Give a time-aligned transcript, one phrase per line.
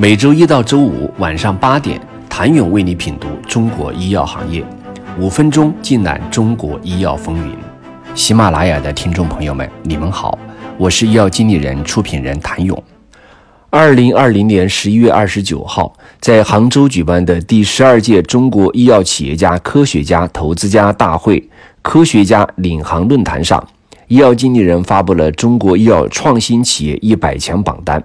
[0.00, 4.64] 每周一到周五晚上八点，谭勇为你品读中国医药行业，
[5.18, 7.52] 五分钟尽览中国医药风云。
[8.14, 10.38] 喜马拉雅的听众朋友们，你们好，
[10.76, 12.80] 我是医药经理人、出品人谭勇。
[13.70, 21.42] 二零二零年十一月二十九号，在杭州举办的第十二届中国医药企业家、科学家、投资家大会
[21.82, 23.66] 科学家领航论坛上，
[24.06, 28.00] 医药经理人发布了中国医药创新企业一百强榜单。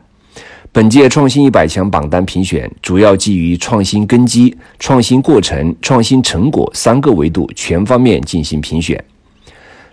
[0.74, 9.02] 本届创新一百强榜单评选主要基于创新根基、创新过程、创新成果三个维度全方面进行评选。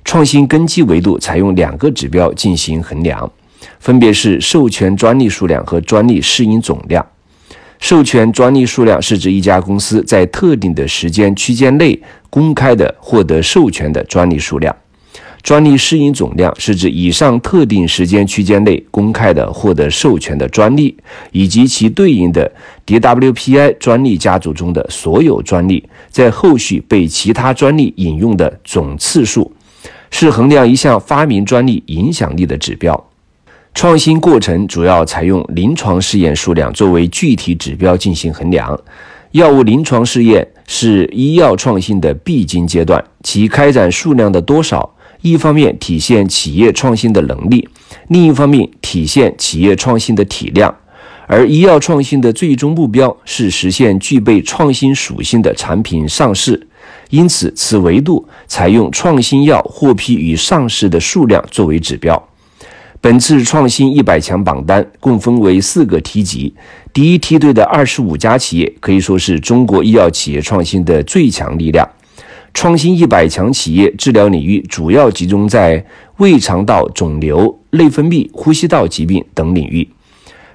[0.06, 3.30] 创新根基维度采用两个指标进行衡量，
[3.78, 7.06] 分别是授权专利数量和专利适应总量。
[7.78, 14.74] 授权专利数量是指一家公司在特定的时间区间内公开的获得授权的专利数量。
[15.42, 20.94] 专利适应总量是指以上特定时间区间内公开的获得授权的专利，
[21.32, 22.50] 以及其对应的
[22.86, 29.50] DWPI 专利家族中的所有专利在后续被其他专利引用的总次数，
[30.10, 33.06] 是衡量一项发明专利影响力的指标。
[33.72, 38.78] 创新过程主要采用临床试验数量作为具体指标进行衡量。
[39.30, 44.92] 药物临床试验是医药创新的必经阶段，其开展数量的多少。
[45.22, 47.68] 一方面体现企业创新的能力，
[48.08, 50.74] 另一方面体现企业创新的体量。
[51.26, 56.66] 而医药创新的最终目标是实现具备创新属性的产品上市，
[57.10, 62.20] 因此此维度采用创新药获批与上市的数量作为指标。
[63.00, 66.52] 本次创新一百强榜单共分为四个梯级，
[66.92, 71.88] 第一梯队的二十五家企业可以说是中国医药企业创新的最强力量。
[72.52, 75.84] 创新一百强企业治疗领域主要集中在
[76.18, 79.88] 胃肠道肿瘤、内分泌、呼吸道疾病等领域。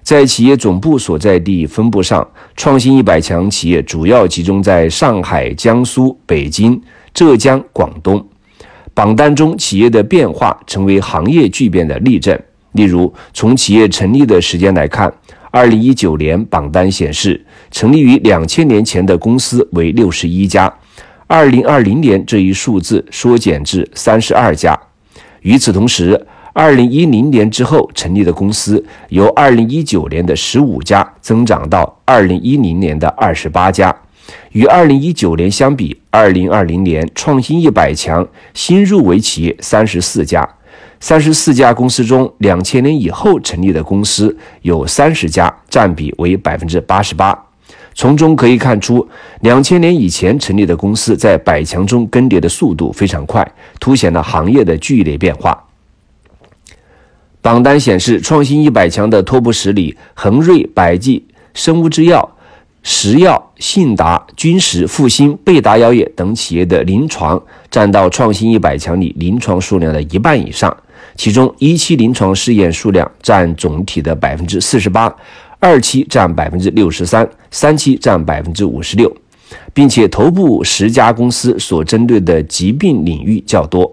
[0.03, 6.79] 在企业总部所在地分布上，创新一百强企业主要集中在上海、江苏、北京、
[7.11, 8.23] 浙江、广东。
[8.93, 12.39] 榜单中企业的变化成为行业巨变的例证。
[12.73, 15.11] 例如，从企业成立的时间来看，
[15.49, 20.71] 二零一九年榜单显示，成立于两千年前的公司为六十一家。
[21.27, 24.79] 二零二零年这一数字缩减至三十二家。
[25.41, 33.95] 与此同时，二零一零年之后成立的公司由二零一九年的十五家增长到二零一零年的二十八家。
[34.51, 40.47] 与二零一九年相比，二零二零年创新一百强新入围企业三十四家。
[40.99, 47.44] 三十四家公司中，两千年以后成立的公司有三十家，占比为百分之八十八。
[47.95, 49.07] 从中可以看出，
[49.39, 55.63] 两千年以前成立的公司在百强中更迭的速度非常快，凸显了行业的剧烈变化。
[57.41, 62.35] 榜单显示，创新一百强的 TOP 十里，恒瑞、百济、生物制药、
[62.83, 67.41] 石药、信达、君实、复星、贝达药业等企业的临床
[67.71, 70.75] 占到创新一百强里临床数量的一半以上，
[71.15, 75.15] 其中一期临床试验数量占总体的百分之四十八。
[75.59, 79.11] 二期占百分之六十三，三期占百分之五十六，
[79.73, 83.91] 并且头部十家公司所针对的疾病领域较多。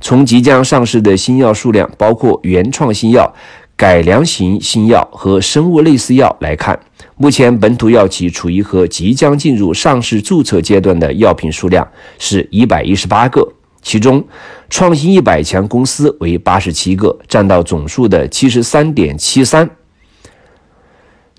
[0.00, 3.32] 从即将上市的新药数量，包括原创新药、
[3.76, 6.78] 改良型新药和生物类似药来看，
[7.16, 11.86] 目前本土药企处于和即将进入上市注册阶段的药品数量
[12.18, 13.46] 是一百一十八个，
[13.82, 14.22] 其中
[14.68, 19.68] 创新一百强公司为八十七个，占到总数的七十三点七三。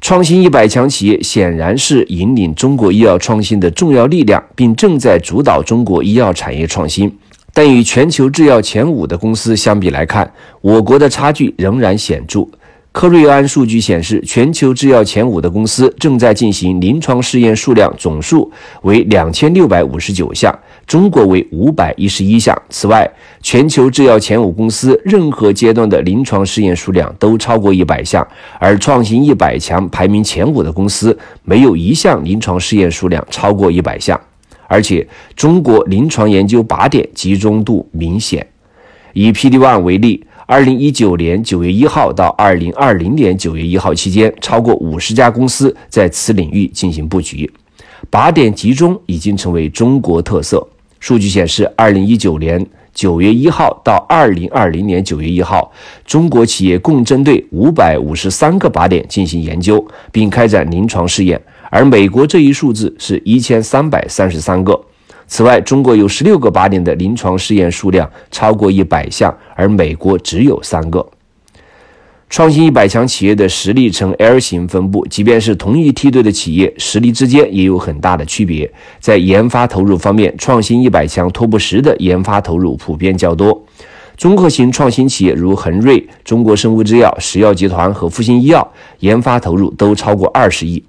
[0.08, 7.12] 创新一百强企业显然是引领中国医药创新的重要力量，并正在主导中国医药产业创新。
[7.52, 12.48] 但与全球制药前五的公司相比来看，我国的差距仍然显著。
[12.96, 18.50] 科瑞安数据显示，全球制药前五的公司正在进行临床试验数量总数
[18.84, 20.58] 为两千六百五十九项，
[20.88, 22.58] 中国为五百一十一项。
[22.70, 23.06] 此外，
[23.42, 28.26] 全球制药前五公司任何阶段的临床试验数量都超过一百项，
[28.62, 34.18] 而创新一百强排名前五的公司没有一项临床试验数量超过一百项，
[34.70, 35.06] 而且
[35.36, 38.48] 中国临床研究靶点集中度明显。
[39.12, 40.26] 以 PD-1 为例。
[40.48, 47.52] 二零一九年九月一号到二零二零年九月一号期间，超过五十家公司在此领域进行布局，
[48.12, 50.66] 靶点集中已经成为中国特色。
[51.00, 52.64] 数据显示，二零一九年
[52.94, 55.72] 九月一号到二零二零年九月一号，
[56.06, 64.80] 中国企业共针对五百五十三个靶点进行研究，并开展临床试验，而美国这一数字是一千三百三十三个。
[65.28, 71.06] 此外，中国有十六个靶点的临床试验数量超过一百项，而美国只有三个。
[72.28, 78.70] 创新一百强企业的实力呈 L 型分布，即便是同一梯队的企业，实力之间也有很大的区别。
[79.00, 83.64] 在研发投入方面，创新一百强 TOP 十的研发投入普遍较多。
[84.18, 90.84] 综合型创新企业如恒瑞、中国生物制药、石药集团和复星医药，研发投入都超过二十亿。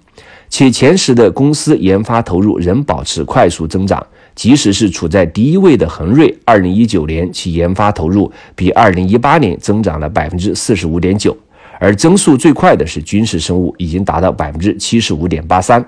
[0.49, 4.05] 且前十的公司研发投入仍保持快速增长，
[4.37, 11.35] 即使是处在第一位的恒瑞，二零一九年其研发投入比二零一八年增长了百分之四十五点九，
[11.81, 15.85] 而增速最快的是军事生物，已经达到百分之七十五点八三。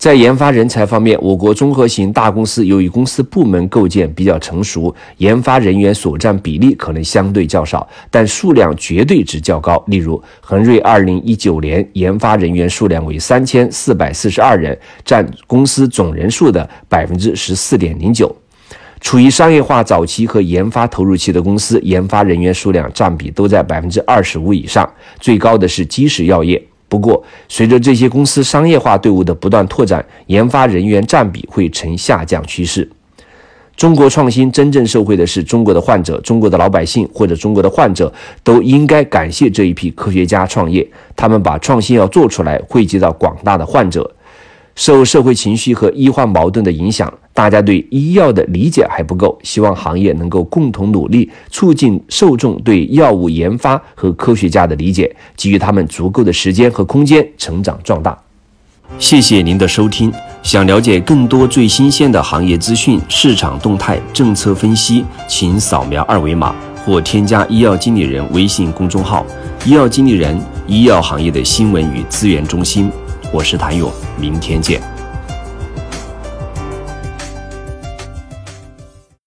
[0.00, 9.84] 在研发人才方面，我国综合型大公司由于公司部门构建比较成熟，研发人员所占比例可能相对较少，但数量绝对值较高。
[9.88, 14.74] 例如，恒瑞二零一九年研发人员数量为三千四百四十二人，
[15.04, 18.34] 占公司总人数的百分之十四点零九。
[19.02, 26.62] 处于商业化早期和研发投入期的公司，研发人员数量占比都在百分之二十五以上，最高的是基石药业。
[26.90, 32.90] 不过，随着这些公司商业化队伍的不断拓展，研发人员占比会呈下降趋势。
[33.76, 44.10] 中国创新真正受惠的是中国的患者、中国的老百姓或者中国的患者，都应该感谢这一批科学家创业，他们把创新要做出来，惠及到广大的患者。
[44.74, 49.38] 受社会情绪和医患矛盾的影响，大家对医药的理解还不够。
[49.42, 58.14] 希望行业能够共同努力，促进受众对药物研发和科学家的理解，给予他们足够的时间和空间成长壮大。
[58.98, 60.12] 谢谢您的收听。
[60.42, 66.54] 想了解更多最新鲜的行业资讯、市场动态、政策分析，请扫描二维码
[66.84, 69.24] 或添加医药经理人微信公众号
[69.64, 70.38] “医药经理人”——
[70.68, 72.92] 医药行业的新闻与资源中心。
[73.32, 73.90] 我是谭勇，
[74.20, 74.99] 明天见。